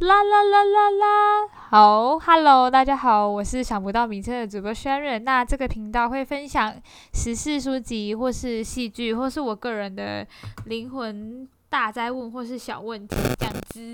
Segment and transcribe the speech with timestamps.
[0.00, 5.18] 啦啦啦啦啦，好，Hello，大家好，我是想不到名称的主播 Sharon。
[5.24, 6.74] 那这个频道会分享
[7.12, 10.26] 时事书籍，或是戏剧，或是我个人的
[10.64, 13.92] 灵魂大灾问，或是小问题这样子。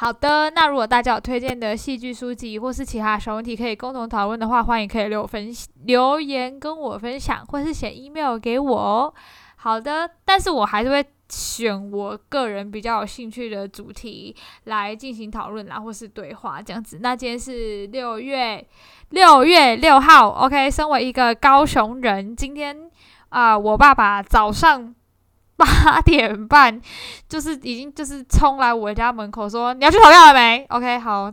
[0.00, 9.14] 好的，那如果大家有推荐的戏剧书籍，或是其他小问题可以共同讨论的话，欢迎可以留分留言跟我分享，或是写 email 给我哦。
[9.54, 11.06] 好的，但是我还是会。
[11.28, 14.34] 选我个人比较有兴趣的主题
[14.64, 16.98] 来进行讨论啦，或是对话这样子。
[17.02, 18.66] 那今天是六月
[19.10, 20.70] 六月六号，OK。
[20.70, 22.90] 身为一个高雄人，今天
[23.28, 24.94] 啊，我爸爸早上
[25.56, 26.80] 八点半
[27.28, 31.32] 就是已经就是冲来我家门口说：“你要去投票了没？”OK，好。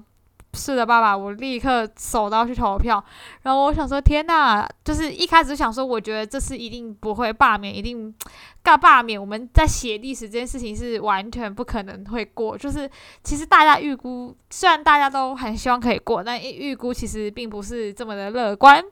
[0.55, 3.03] 是的，爸爸，我立刻手刀去投票。
[3.43, 8.15] 然后我想说，天呐，就是一开始想说，我觉得这次一定不会罢免，一定
[8.63, 9.19] 干罢免。
[9.19, 12.57] 我们在写历史这件事情是完全不可能会过。
[12.57, 12.89] 就是
[13.23, 18.83] 其实大家预估，虽然大家都很希望可以过，但预估其实并不是这么的乐观。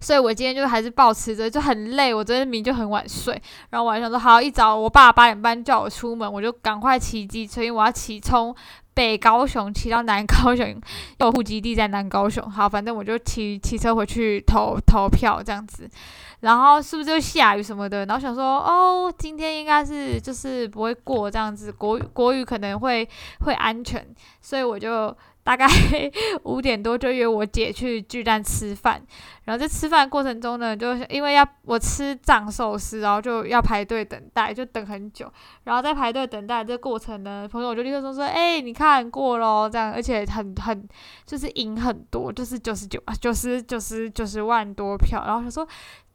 [0.00, 2.12] 所以我今天就还是保持着，就很累。
[2.14, 8.54] 我昨天明就很晚睡，然后我还想说，好，一早我爸八点半叫我出门，我就赶快骑机车，因为我要骑从。
[8.96, 10.80] 北高雄骑到南高雄，
[11.18, 12.48] 有户籍地在南高雄。
[12.48, 15.90] 好，反正我就骑骑车回去投投票这样子。
[16.38, 18.06] 然后是不是就下雨什么的？
[18.06, 23.08] 然后想说，哦，今天应该是就是不会过这样子，国国语可能会
[23.40, 24.06] 会安全，
[24.40, 25.12] 所以我就。
[25.44, 25.66] 大概
[26.44, 29.00] 五点多就约我姐去巨蛋吃饭，
[29.44, 35.30] 然后在吃饭过程中呢，就因为要我吃藏寿司，然后就要排队等待，就等很久。
[35.64, 40.88] 然后在排队等待这过程呢，朋友就立刻说说，哎，你看过咯，这样，而且很很
[41.26, 45.22] 就是赢很多，就是九十九啊，九十九十九十万多票。
[45.26, 45.62] 然后他说，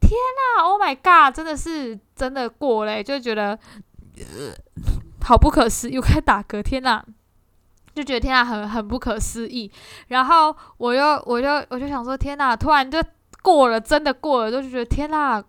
[0.00, 3.56] 天呐，Oh my God，真的是真的过嘞，就觉得
[5.22, 7.04] 好不可思议，又开始打嗝，天呐！
[8.00, 9.70] 就觉得天啊，很很不可思议。
[10.08, 12.98] 然后我又我就我就想说，天呐，突然就
[13.42, 15.42] 过了，真的过了，就觉得天呐，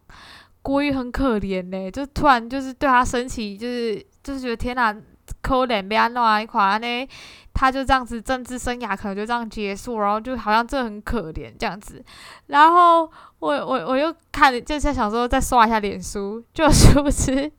[0.62, 1.89] 国语很可怜呢。
[1.89, 4.94] 就突然就是对他升起，就是就是觉得天呐，
[5.41, 7.07] 可怜被安弄一垮呢，
[7.53, 12.03] 他就这样子政治生涯可能就这样结束，然后就好像这很可怜这样子。
[12.47, 17.50] 然后我我我又看，就是想说再刷一下脸书，就是不是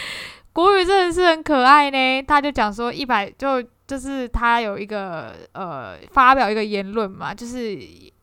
[0.52, 2.22] 国语真的是很可爱呢？
[2.22, 3.62] 他就讲说一百就。
[3.92, 7.78] 就是他有一个呃发表一个言论嘛，就是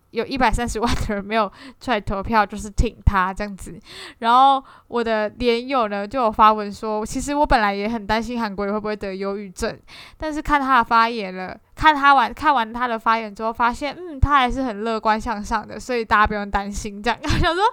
[0.10, 1.48] 有一百三十万的人没有
[1.80, 3.80] 出来投票，就是挺他这样子。
[4.18, 9.80] 然后我的连友呢就有发文说，其实我本来也很担心韩国人会不会得忧郁症，
[10.18, 11.56] 但是看他的发言了。
[11.80, 17.02] 看他完看完他的发言之后，发现嗯，他还是很乐观向上的，所以大家不用担心。
[17.02, 17.64] 这样 想说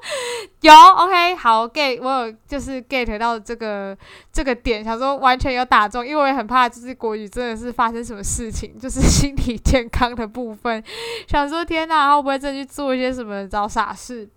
[0.61, 3.99] 有 OK 好 get，我有就是 get 到这个
[4.33, 10.81] 这个点，想说完全有打中，因为我也很怕就是国语真的是发生什么事情， 就是心理健康的部分。
[11.27, 14.29] 想说天哪，会不会再去做一些什么找傻事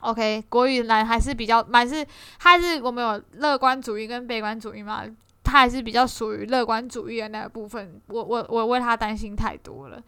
[0.00, 2.06] ？OK，国语男还是比较蛮是，
[2.38, 5.02] 还是我们有乐观主义跟悲观主义嘛？
[5.48, 9.98] 他还是比较属于乐观主义的那个部分，我我我为他担心太多了，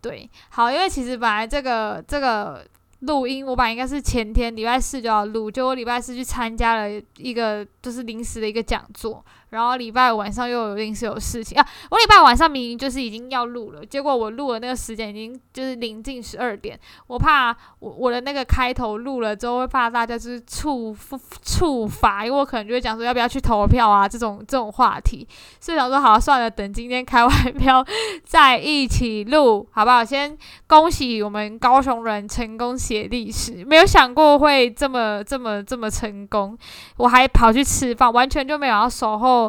[0.00, 2.64] 对，好，因为其实本来这个这个
[3.00, 9.22] 录音，我本来应该是前天礼拜四就要录，就我礼拜四去参加了一个就是临时的一个讲座。
[9.54, 11.64] 然后礼拜五晚上又有临时有事情啊！
[11.88, 16.76] 我礼拜晚上明明就是已经要录了，结果我录的那个时间已经就是临近十二点。
[17.06, 20.94] 我怕我我的那个开头录了之后会怕大家就是触
[21.40, 25.24] 触发，因为我可能就会讲说要不要去投票啊这种这种话题，
[25.60, 27.86] 所以想说好算了，等今天开完票
[28.24, 30.04] 再一起录，好不好？
[30.04, 30.36] 先
[30.66, 36.58] 恭喜我们高雄人成功写历史，没有想过会这么这么这么成功，
[36.96, 39.43] 我还跑去吃饭，完全就没有要守候。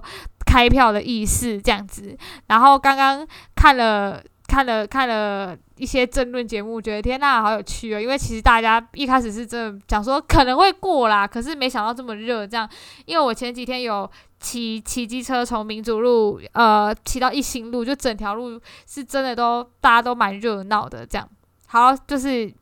[0.45, 2.17] 开票的意思这样子，
[2.47, 7.99] 然后刚刚看了看了看了一些争论节目，觉得天呐，好有趣哦！
[7.99, 12.69] 因为其实大家一开始是真的讲说可能会过啦，可是没想到这么热这样。
[13.05, 21.27] 因为我前几天有骑骑机车从民主路呃骑到一心路，就整条路是真的都大家都蛮热闹的这样。
[21.67, 22.53] 好，就是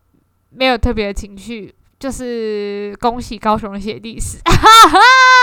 [0.49, 4.37] 没有特别的情绪，就是恭喜高雄写历史。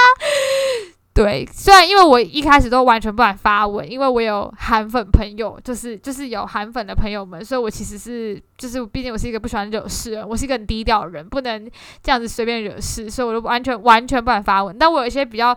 [1.22, 11.70] 对，虽然因为我一开始都完全不敢发文，因为我有韩粉朋友，就是就是有韩粉的朋友们，所以我其实是就是毕竟我是一个不喜欢惹事人，我是一个很低调的人，不能
[12.02, 14.74] 这样子随便惹事，所以我就完全完全不敢发文。
[14.78, 15.54] 但我有一些比较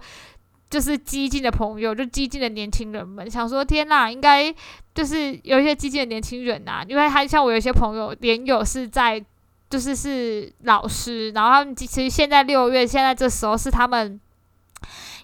[0.70, 4.54] 就是激进的朋友，就激进的年轻人们，想说天呐，应该
[4.94, 9.24] 就是有一些激进的年轻人呐，因为他像我有一些朋友连友是在
[9.70, 14.20] 就是是老师，然后他们其实现在六月现在这时候是他们。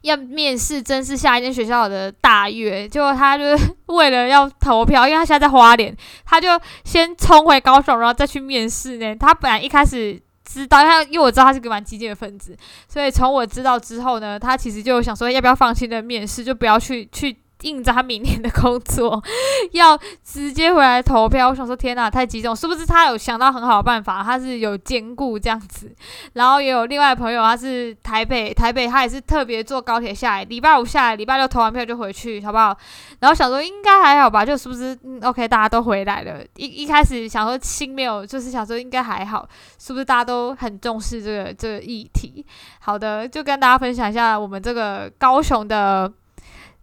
[0.02, 2.88] 要面试，真是下一间学校的大月。
[2.88, 3.44] 结果他就
[3.88, 6.48] 为了要投票，因为他现在在花莲，他就
[6.84, 9.16] 先冲回高雄，然后再去面试呢。
[9.16, 12.56] 他本来一开始知道，他因为我知道他是个蛮激进的分子，
[12.88, 17.36] 所以从我知道之后呢，他其实就想说要不要放弃的面试，就不要去去。
[17.62, 19.22] 应着他明年的工作，
[19.74, 21.50] 要直接回来投票。
[21.50, 22.56] 我想说，天哪，太激动！
[22.56, 24.24] 是不是他有想到很好的办法？
[24.24, 25.94] 他是有兼顾这样子，
[26.34, 32.78] 然后也有另外朋友，他是台北，台北他也是特别坐高铁下来，礼拜五下来，礼拜六投完票就回去，好不好？
[33.20, 36.42] 然后想说应该还好吧，就是不是嗯 OK，大家都回来了。
[36.56, 39.48] 一一开始想说心没有，就是想说应该还好，
[39.78, 42.46] 是不是大家都很重视这个这个议题？
[42.80, 46.10] 好的，就跟大家分享一下我们这个高雄的。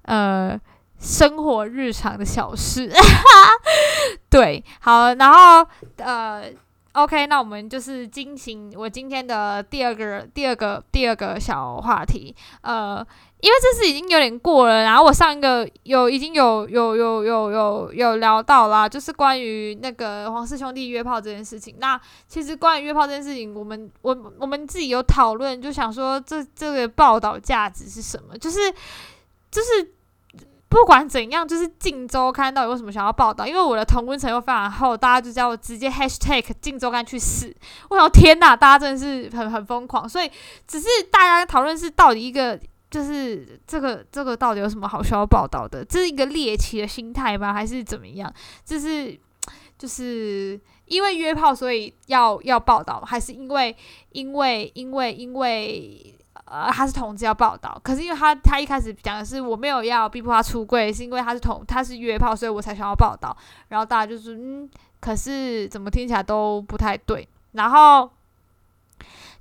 [0.06, 0.58] 呃，
[0.98, 2.90] 生活日常的小事，
[4.30, 5.68] 对，好，然后
[5.98, 6.44] 呃
[6.92, 13.06] ，OK，那我们就是进行我今天的第二个、第二个、第二个小话题，呃，
[13.40, 21.76] 因为这次已经有点过了，然后我上一个有已经有有有有有有聊到啦，就是关于那个黄氏兄弟约炮这件事情。
[21.78, 28.38] 那其实关于约炮这件事情，我们我我们自己有讨论，就想说这这个报道价值是什么？
[28.38, 28.72] 就是
[29.50, 29.92] 就是。
[30.68, 33.46] 不管怎样，就是《镜周刊》到底为什么想要报道？
[33.46, 37.54] 因为我的同温层又非常厚，大家就叫我直接 #hashtag 镜周刊去死。
[37.88, 40.08] 我想天哪，大家真的是很很疯狂。
[40.08, 40.28] 所以
[40.66, 42.58] 只是大家讨论是到底一个，
[42.90, 45.84] 就是这个这个到底有什么好需要报道的？
[45.84, 47.52] 这是一个猎奇的心态吗？
[47.52, 48.30] 还是怎么样？
[48.64, 49.16] 就是
[49.78, 53.74] 就是因为约炮所以要要报道，还是因为
[54.10, 56.12] 因为因为因为？
[56.46, 63.36] 呃，他是同志要报道，可是因为他他一开始讲的是我没有要逼迫他出柜，是因为他是同他是约炮，所以我才想要报道。
[63.68, 64.70] 然后大家就是嗯，
[65.00, 67.28] 可是怎么听起来都不太对。
[67.52, 68.08] 然后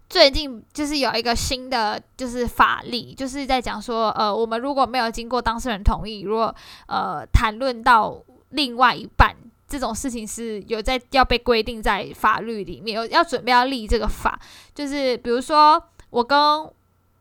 [0.09, 6.53] 最近就是有一个新的就是法律，就是在讲说，呃，我们如果没有经过当事人同意，如果
[6.87, 8.17] 呃谈论到
[8.49, 9.35] 另外一半
[9.67, 14.39] 这种事情，是有在要被规定在法律里面，有要准备要立这个法，
[14.73, 16.39] 就是比如说我跟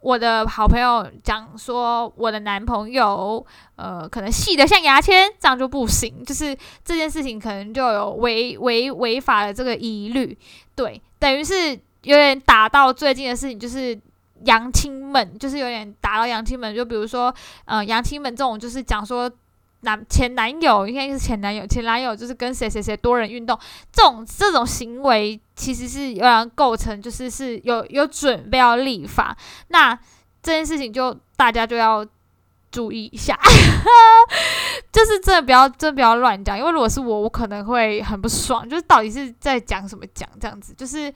[0.05, 3.45] 我的好朋友讲说，我的男朋友，
[3.77, 6.23] 呃，可能细的像牙签，这样就不行。
[6.27, 6.55] 就是
[6.85, 10.37] 这件事情可能就有违违违法的这个疑虑。
[10.75, 11.71] 对，等于是
[12.03, 13.99] 有点打到最近的事情，就是
[14.45, 16.75] 杨亲们，就是有点打到杨亲们。
[16.75, 17.35] 就比如说，
[17.65, 19.31] 呃，杨亲们这种，就是讲说。
[19.85, 23.59] 男前男友应该是前男友，前男友就是跟谁谁谁多人运动，
[23.93, 29.37] 这种这种行为其实是有人构成，就是是有有准备要立法，
[29.69, 29.95] 那
[30.43, 32.05] 这件事情就大家就要
[32.71, 33.39] 注意一下，
[34.91, 41.13] 就是真的不要真的不要乱讲，因为如果是我，我可能会很不爽，就是到底是在讲什么讲这样子，就是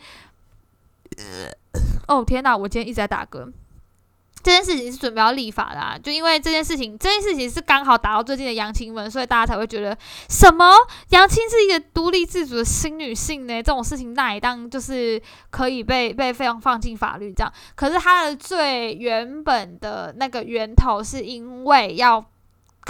[2.06, 3.52] 哦天哪，我今天一直在打嗝。
[4.42, 9.96] 这件事情是准备要立法的，就因为这件事情，这件事情是刚好打到最近的杨清文，所以大家才会觉得
[10.28, 10.72] 什么
[11.10, 13.62] 杨清是一个独立自主的新女性呢？
[13.62, 15.20] 这种事情那一当就是
[15.50, 17.52] 可以被被非常放进法律这样。
[17.74, 22.24] 可是她的最原本的那个源头是因为要。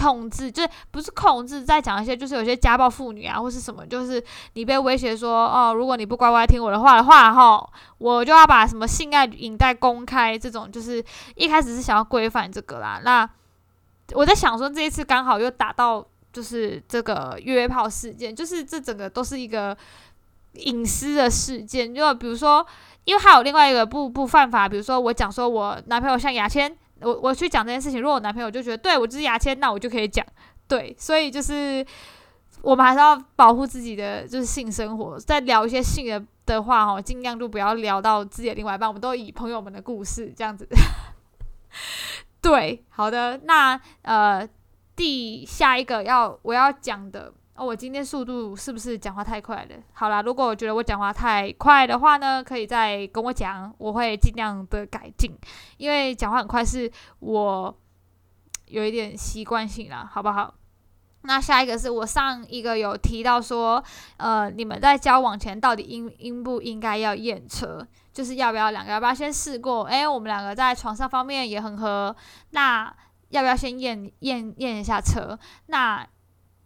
[0.00, 4.22] 控制就是不是控制，再讲一些就是有些家暴妇女啊，或是什么，就是
[4.52, 7.68] 你被威胁说哦，如果你不乖乖听我的话的话，哈，
[7.98, 11.04] 我就要把什么性爱影带公开，这种就是
[11.34, 13.00] 一开始是想要规范这个啦。
[13.04, 13.28] 那
[14.12, 19.76] 我在想说，这一次刚好又打到就是这个约炮事件，就是这整个都是一个
[20.52, 22.64] 隐私的事件，就比如说，
[23.04, 26.76] 因为还有另外一个不不犯法，比如说我讲说我男朋友像牙签。
[27.00, 30.24] 我我去讲这件事情，如果我男朋友就觉得对我就是牙签，那我就可以讲
[30.66, 31.84] 对，所以就是
[32.62, 40.68] 我们还是要保护自己的就是性生活，在聊一些性的的话哦，尽量就不要聊到自己的另外一半，我们都以朋友们的故事这样子。
[42.42, 44.48] 对，好的，那呃，
[44.96, 47.32] 第下一个要我要讲的。
[47.58, 49.76] 哦，我今天速度是不是讲话太快了？
[49.92, 55.36] 好啦，如果我觉得我讲话太快的话呢，可以再跟我讲，我会尽量的改进。
[55.76, 57.76] 因为讲话很快是我
[58.66, 60.54] 有一点习惯性啦，好不好？
[61.22, 63.82] 那下一个是我上一个有提到说，
[64.18, 67.84] 呃，你们在交往前到底应应不应该要验车？
[68.12, 69.84] 就是要不要两个要不要先试过？
[69.86, 72.14] 诶，我们两个在床上方面也很合，
[72.50, 72.94] 那
[73.30, 75.36] 要不要先验验验一下车？
[75.66, 76.06] 那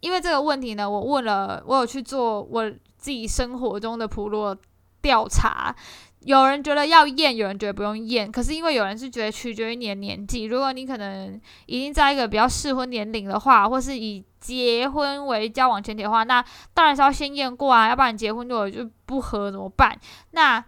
[0.03, 4.55] 因为这个问题呢，我问了，我有去做我自己生活中的普罗
[5.01, 5.73] 调查。
[6.19, 8.29] 有人觉得要验，有人觉得不用验。
[8.29, 16.43] 可是因为有人是觉得取决于你的年纪，如果你可能已经在一个比较适婚年龄的话，或是以结婚为交往前提的话，那
[16.73, 19.97] 当然是要先验过啊，要不然结婚如果就不合怎么办？
[20.31, 20.61] 那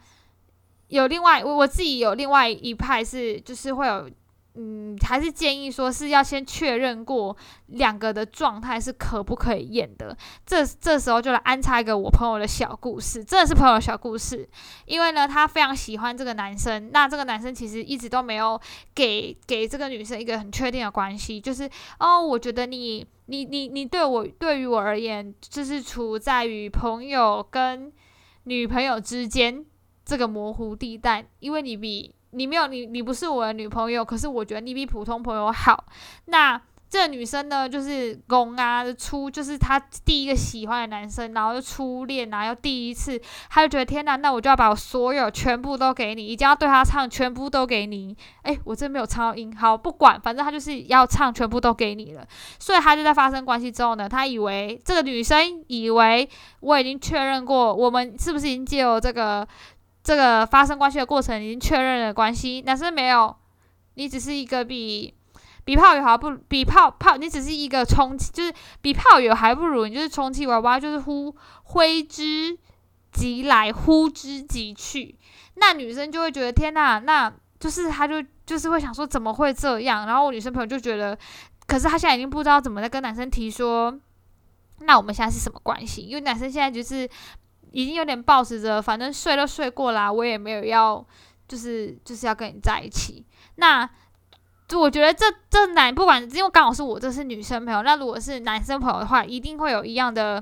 [0.87, 4.09] 有另外我我自己有另外一派是，就是会有
[4.57, 7.35] 嗯，还是建议说是要先确认过
[7.67, 10.17] 两个的状态是可不可以验的。
[10.45, 14.47] 这这时候就来安插一个我朋友的小故事，真的是朋友小故事。
[14.85, 18.57] 因为呢，他非常喜欢这个男生，那这个男生其实一直都没有
[18.93, 21.69] 给给这个女生一个很确定的关系，就是
[21.99, 27.91] 哦，我觉得你你你你对我对于我而言，就是处在于朋友跟
[28.45, 29.65] 女朋友之间
[30.05, 32.14] 这个模糊地带，因为你比。
[32.35, 35.85] 你没有你，你不是我的女朋友，可是我觉得你比普通朋友好。
[36.25, 48.15] 那这个女生呢，就是公啊，初就是她第一个喜欢的男生，然后又初恋啊，又第一次，她就觉得天哪，那我就要把我所有全部都给你，一定要对他唱全部都给你。
[48.43, 52.25] 诶，我真没有唱到音，好不管，反正他就是要唱全部都给你了。
[52.59, 56.29] 所以他就在发生关系之后呢，他以为这个女生以为
[56.61, 59.45] 我已经确认过，我们是不是已经借由这个。
[60.05, 63.35] 这个发生关系的过程已经确认了关系，男生没有，
[63.95, 65.11] 你只是一个比
[65.63, 72.55] 比炮友还不比炮炮，你只是一个充气，就是比炮友还不如，你就是充气娃娃，就是呼挥之
[73.11, 75.17] 即来，呼之即去。
[75.55, 80.05] 那女生就会觉得天哪，那就是她就就是会想说怎么会这样？
[80.05, 81.17] 然后我女生朋友就觉得，
[81.65, 83.99] 可是她现在已经不知道怎么在跟男生提说，
[84.81, 86.03] 那我们现在是什么关系？
[86.03, 87.09] 因为男生现在就是。
[87.75, 91.05] 已经有点暴食着，反正睡都睡过啦，我也没有要，
[91.45, 93.25] 就是就是要跟你在一起。
[93.57, 93.87] 那
[94.73, 100.41] 我觉得这这男不管，因为刚好是我这是女生朋友，那如果是男生朋友的话，一定会有一样的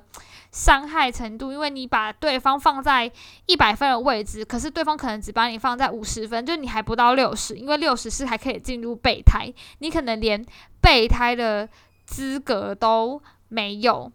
[0.51, 3.11] 伤害程度，因为你把对方放在
[3.47, 10.45] 一百分的位置，可是对方可能只把你放在五十分，就你还不到六十，因为六十是还可以进入备胎，你可能连
[10.79, 11.67] 备胎的
[12.05, 14.11] 资格都没有。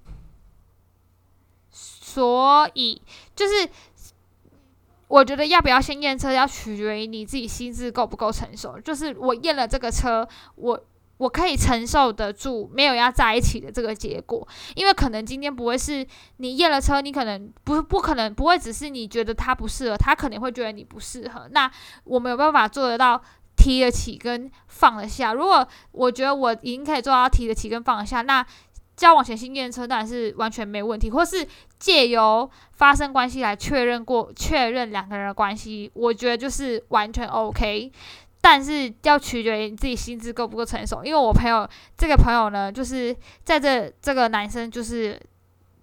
[2.18, 3.00] 所以
[3.36, 3.68] 就是，
[5.06, 8.76] 我觉得要不要先验车，要取决于你自己心智够不够成熟。
[8.80, 10.84] 就是我验了这个车，我
[11.18, 14.44] 我可以承受得住没有要在一起的这个结果，
[14.74, 16.04] 因为可能今天不会是
[16.38, 21.48] 你验了车，你可能不不可能不会只是你觉得他不适合，他可能会觉得你不适合。
[21.52, 21.70] 那
[22.02, 23.22] 我没有办法做得到
[23.54, 25.32] 提得起跟放得下。
[25.32, 28.44] 如果我觉得我已经可以做到提得起跟放得下，那。
[28.98, 31.46] 交往前先验车当然是完全没问题，或是
[31.78, 37.92] 借由发生关系来确认过确认两个人的关系，我觉得就是完全 OK。
[38.40, 41.04] 但是要取决于你自己心智够不够成熟。
[41.04, 43.14] 因为我朋友这个朋友呢，就是
[43.44, 45.20] 在这这个男生就是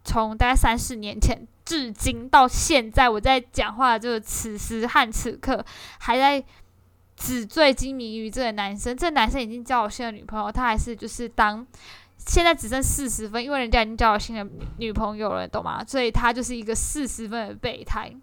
[0.04, 5.66] 从大概三四年前至今到现在，我在讲话就此时和此刻
[6.00, 6.44] 还在
[7.16, 8.98] 纸醉金迷于这个男生。
[8.98, 11.66] 这男生已经交了新的女朋友，他还是就是当。
[12.18, 15.84] 现在只剩四十分，因为人家已经交了新的女朋友了，懂吗？
[15.86, 18.16] 所以他就是一个四十分的备胎，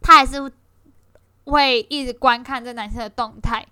[0.00, 0.52] 他还是
[1.44, 3.66] 会一直观看这男生的动态，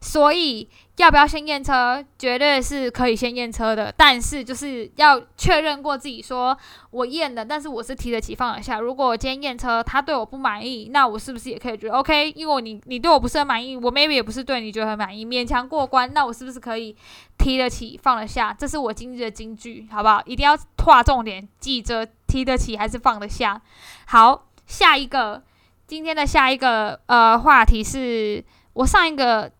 [0.00, 0.68] 所以。
[0.96, 2.04] 要不要先验车？
[2.18, 6.56] 绝对是可以先验车的，但是就是要确认过自己，说
[6.90, 8.78] 我验的，但是我是提得起放得下。
[8.78, 12.30] 如果我今天验车，他对我不满意，那我是不是也可以觉得 OK？
[12.32, 16.94] 因为你你对我不是很满意，我 maybe 也不是对你觉得很满意，勉强过关，那我是不是可以
[17.38, 18.54] 提得起放得下？
[18.56, 20.22] 这是我今日的金句，好不好？
[20.26, 23.60] 一定要划重点，记着提得起还是放得下。
[24.06, 25.42] 好，下一个，
[25.92, 29.52] 今天的下一个呃话题是我上一个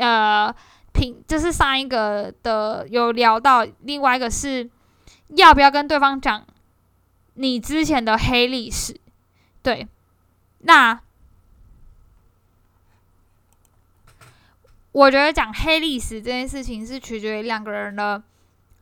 [0.00, 0.54] 呃。
[0.92, 4.70] 平就是上一个的有聊到，另外一个是
[5.28, 6.46] 要不要跟对方讲
[7.32, 9.00] 你之前的黑历史？
[9.62, 9.88] 对，
[10.58, 11.00] 那
[14.92, 18.22] 我觉得讲黑历史这件事情是取决于两个人的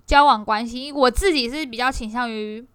[0.04, 0.90] 交往关系。
[0.90, 2.66] 我自己是比较倾向于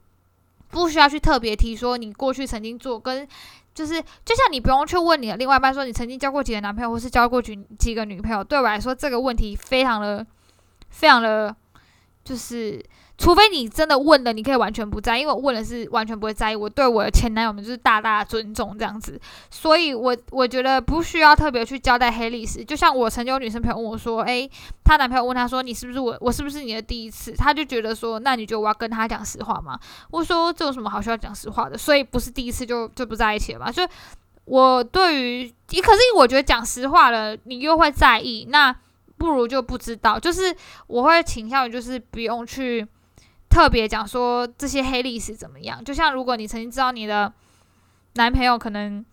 [0.76, 3.26] 不需要去特别提说你过去曾经做跟。
[3.74, 8.42] 就是，就像你不用去问你的另外一半说你曾经交过几个男朋友，或是交过几几个女朋友。
[8.42, 10.26] 对我来说，这个问题非常的、
[10.90, 11.54] 非常的，
[12.24, 12.82] 就是
[13.18, 16.56] 除非你真的问了，你可以完全不在，因为我问了是完全不会在意。
[16.56, 19.20] 我对我的前男友们就是大大的尊重这样子，
[19.50, 22.64] 所以我我觉得不需要特别去交代黑历史。
[22.64, 24.50] 就像我曾经有女生朋友问我说：“诶，
[24.84, 29.80] 她男朋友问她说你是不是我，我是不是你的第一次？”她就觉得说：“那你觉得我要跟他讲实话吗？”
[30.12, 31.78] 我说：“这有什么好需要讲实话的？
[31.78, 33.72] 所以不是第一次就就不在一起了嘛？
[33.72, 33.88] 就
[34.44, 35.48] 我对于，
[35.82, 38.76] 可是我觉得讲实话了，你又会在意，那
[39.18, 40.20] 不如就不知道。
[40.20, 40.54] 就是
[40.88, 42.86] 我会倾向于就是不用去。”
[43.56, 45.82] 特别讲说这些黑历史怎么样？
[45.82, 47.32] 就像如果你曾经知道你的
[48.16, 49.06] 男朋友可能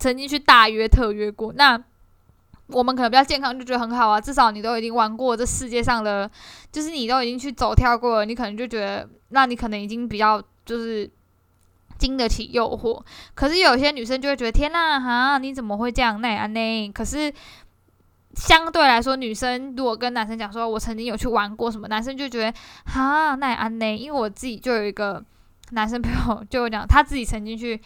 [0.00, 1.80] 曾经去大约特约过，那
[2.66, 4.20] 我们可能比较健康，就觉得很好啊。
[4.20, 6.28] 至少你都已经玩过这世界上的，
[6.72, 11.08] 就是你都已经去走跳过了，你可能就觉得，那你可能已经比较就是
[11.98, 13.00] 经得起诱惑。
[13.36, 16.92] 可是有些女生就会觉得，天呐，哈，你怎么会这样那样呢？
[16.92, 17.32] 可是
[18.34, 23.96] 相对来说，女生如果跟男生讲说，我曾经有去玩过什么，男生就觉得哈，那也安呢？
[23.96, 25.22] 因为我自己就有一个
[25.72, 27.80] 男生朋友，就讲他自己曾经去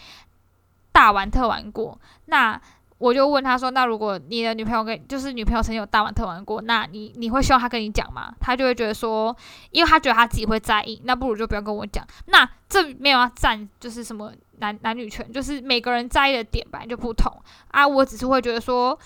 [0.92, 1.98] 大玩特玩过。
[2.26, 2.60] 那
[2.98, 8.34] 我就问他说，那如果你的女朋友跟就是女朋友曾经有大玩特玩过，那你你会希望他跟你讲吗？
[8.38, 9.34] 他就会觉得说，
[9.70, 12.06] 因为他觉得他自己会在意，那不如就不要跟我讲。
[12.26, 17.32] 那这没有要占就是什么男男女权，就是每个人在意的点本来就不同
[17.68, 17.88] 啊。
[17.88, 18.98] 我只是会觉得说。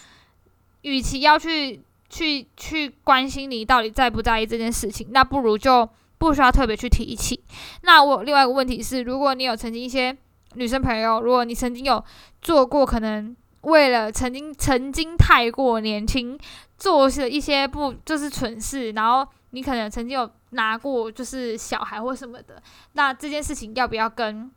[0.83, 7.43] 与其要去去去关心你到底在不在意这件事情，那不如就不需要特别去提起。
[7.83, 10.17] 那我另外一个问题是，如果你有曾经一些
[10.55, 12.03] 女生朋友，如果你曾经有
[12.41, 16.39] 做过可能为了曾经曾经太过年轻
[16.77, 24.51] 做了一些不就是蠢事，然后你可能曾经有拿过就是小孩或什么的，那这件事情要不要跟？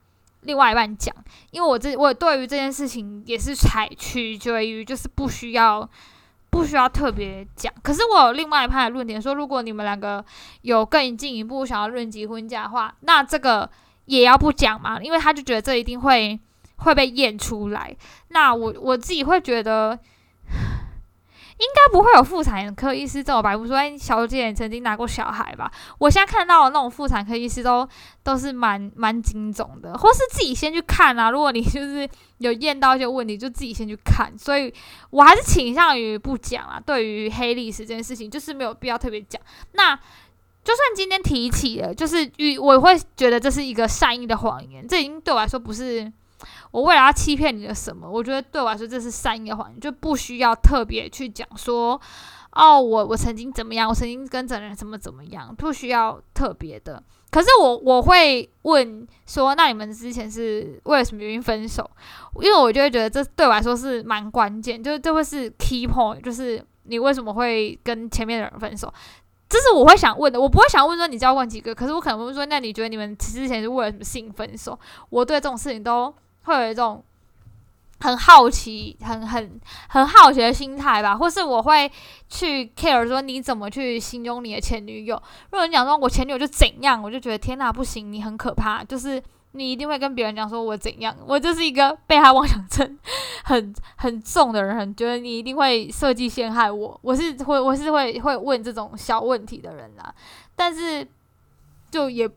[0.44, 1.16] 另外一半讲，
[1.52, 5.88] 因为我这我对于这件事情也是采取决于就是不需要
[6.52, 7.74] 不需要特别讲。
[7.82, 10.24] 可是我有另外一派的论点说，如果你们两个
[10.62, 13.68] 有更进一步想要论及婚嫁的话，那这个
[14.06, 16.40] 也要不讲嘛，因为他就觉得这一定会
[16.76, 17.96] 会被验出来。
[18.28, 19.98] 那我我自己会觉得。
[21.62, 25.72] 应该不会有妇产科医师这么白目说，哎，小姐你曾经拿过小孩吧？
[26.00, 27.88] 我现在看到那种妇产科医师都
[28.24, 31.30] 都是蛮蛮精总的，或是自己先去看啊。
[31.30, 34.36] 如果你就是有验到一些问题，就自己先去看。
[34.36, 34.74] 所以
[35.12, 36.82] 我还是倾向于不讲啊。
[36.84, 39.40] 对于黑历史这件事情，就是没有必要特别讲。
[39.74, 46.12] 那就算今天提起了，就是与我会觉得这是一个善意的谎言，这已经对我来说不是。
[46.72, 48.10] 我为了要欺骗你的什么？
[48.10, 52.00] 我觉得对我来说这是善意的谎言，就不需要特别去讲说，
[52.54, 57.02] 哦，我我曾经怎么样，我曾经跟这人怎么怎么样，不需要特别的。
[57.30, 61.90] 可是我我会问说，那你们之前是为了什么原因分手？
[62.42, 68.94] 因为我就会觉得这对我来说是蛮关键，就是这会是 key point，就是你为什么会跟前面的人分手？
[69.48, 74.78] 这是我会想问的，我不会想问说你交往几个，可是我可能会说，那你觉得你们之前是为了什么性分手？
[75.10, 76.14] 我对这种事情都。
[76.44, 77.04] 会有一种
[78.00, 81.92] 很好奇、很很很好奇的心态吧，或是我会
[82.30, 85.16] 去 care 说你怎么去形容你的前女友。
[85.52, 88.84] 如果你讲说我前女友就怎样，我就觉得天哪，不行，你很可怕。
[88.84, 92.98] 就是你一定会跟别人讲说我怎样，我就是一个被害妄想症
[93.44, 97.00] 很很重的人，很觉得你一定会设计陷害我。
[97.04, 100.12] 我是会我是会会问这种小问题的人啊，
[100.56, 101.08] 但是
[101.92, 102.28] 就也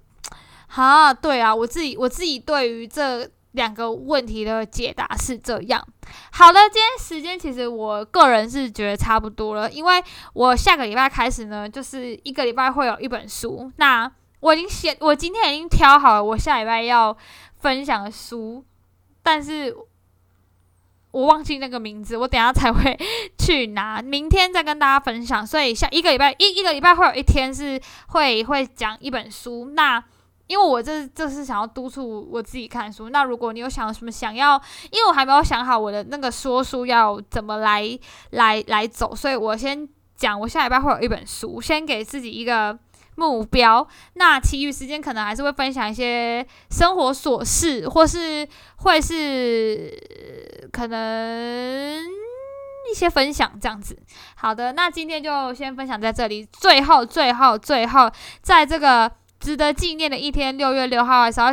[0.66, 3.26] 哈对啊，我自己我自己对于这。
[3.54, 5.84] 两个问题的解答是这样。
[6.30, 13.72] 好的，今天时间其实我个人是觉得差不多了，因为我下个礼拜开始呢，就是一个礼拜会有一本书。
[13.76, 17.16] 那我已经写，我今天已经挑好了我下礼拜要
[17.60, 18.64] 分享的书，
[19.22, 19.74] 但是
[21.12, 22.98] 我忘记那个名字，我等下才会
[23.38, 25.46] 去拿，明天再跟大家分享。
[25.46, 29.70] 所以下一个礼拜一一个礼拜会有一天是会会讲一本书。
[29.74, 30.02] 那
[30.46, 33.08] 因为我这这是想要督促我自己看书。
[33.08, 37.98] 那如果你有想什么想要，因为我还没有想好我的那个说书要怎么来
[38.30, 42.78] 来来走，所以我先讲，我下礼拜会有一本书，先给自己一个
[43.14, 43.88] 目标。
[44.14, 49.90] 那其余时间可能还是会分享一些生活琐事，或是会是
[50.70, 52.04] 可能
[52.92, 53.98] 一些分享这样子。
[54.36, 56.46] 好的，那今天就先分享在这里。
[56.52, 58.10] 最后，最后，最后，
[58.42, 59.10] 在这个。
[59.44, 61.48] 值得纪念的一天，六月六号的时候，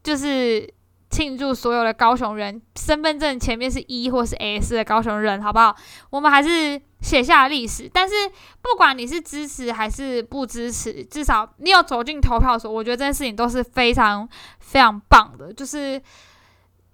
[0.00, 0.72] 就是
[1.10, 5.74] 庆祝所有的高雄人身份证前面是一或是 S 的高雄人，好不好？
[6.10, 7.90] 我们还是写下历史。
[7.92, 8.14] 但是
[8.62, 14.28] 不管你是支持还是不支持，至少你有走进投票所，我觉得这件事情都是非常
[14.60, 15.52] 非常棒的。
[15.52, 16.00] 就是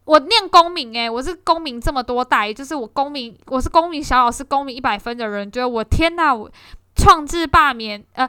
[0.07, 6.51] 我念公民，诶，我是公民这么多代，就是我公民，我是公民小老师，公民一百分的人，觉得我天呐，我
[6.97, 8.27] 创制罢免，呃，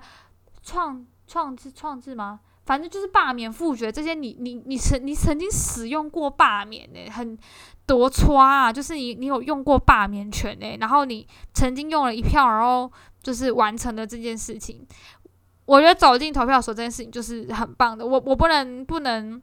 [0.62, 1.06] 创。
[1.30, 2.40] 创制创制吗？
[2.66, 7.38] 反正就是罢免复决这些，你你你曾你曾经使用过罢免呢，很
[7.86, 12.92] 多刷啊，就是你你有用过罢免权呢，然后你曾经用了一票，然后
[13.24, 14.86] 就是完成了这件事情。
[15.66, 19.42] 我觉得走进投票所这件事情就是很棒的，我我不能不能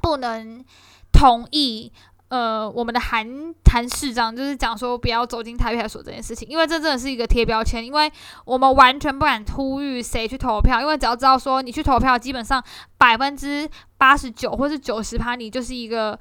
[0.00, 0.64] 不能
[1.12, 1.92] 同意。
[2.30, 8.10] 呃，我们的韩韩市长就是讲说不要走进台派所这件事情，因为这真的是一个贴标签，因为
[8.44, 12.62] 我们完全不敢呼吁谁去投票，因为只要知道说你去投票，基本上
[12.96, 16.16] 百分之八十九或是九十趴，你就是一个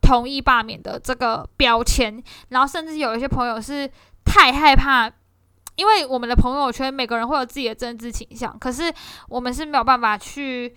[0.00, 3.90] 同意罢免的这个标签，然后甚至有一些朋友是
[4.24, 5.10] 太害怕，
[5.74, 8.94] 因为我们的朋友圈每个人会有自己的政治倾向，可是
[9.28, 10.72] 我们是没有办法去。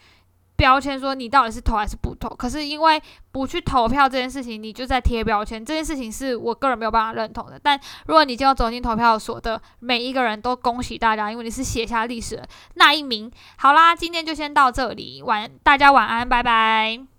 [0.56, 2.30] 标签，说你到底是投还是不投。
[2.30, 7.60] 可是因为不去投票这件事情，你就在贴标签，这件事情是我个人没有办法认同的。
[7.62, 13.32] 但如果你今天走进投票所的每一个人都恭喜大家，因为你是写下历史的那一名。
[13.58, 17.15] 好啦，今天就先到这里，晚大家晚安，拜拜。